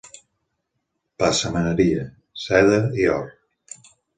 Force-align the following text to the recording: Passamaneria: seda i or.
Passamaneria: 1.23 2.09
seda 2.47 2.83
i 3.05 3.09
or. 3.21 3.31